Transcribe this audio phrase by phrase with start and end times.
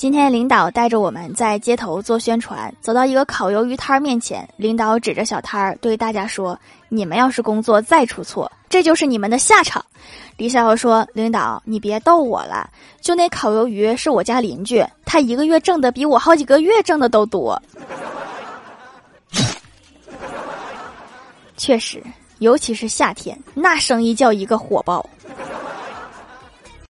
[0.00, 9.84] 今天领导带着我们在街头做宣传，走到一个烤鱿鱼摊儿面前，领导指着小摊儿对大家说：“你们要是工作再出错，这就是你们的下场。”
[10.38, 12.70] 李小豪说：“领导，你别逗我了，
[13.02, 17.62] 就那烤鱿鱼是我家邻居，他一个月挣的比我好几个月挣的都多。”
[21.58, 22.02] 确实，
[22.38, 25.04] 尤其是夏天，那生意叫一个火爆。